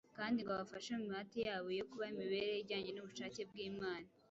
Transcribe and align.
kandi 0.17 0.39
ngo 0.41 0.51
abafashe 0.53 0.89
mu 0.97 1.03
mihati 1.09 1.37
yabo 1.47 1.69
yo 1.79 1.85
kubaho 1.89 2.11
imibereho 2.13 2.57
ijyanye 2.63 2.91
n’ubushake 2.93 3.41
bw’Imana. 3.49 4.07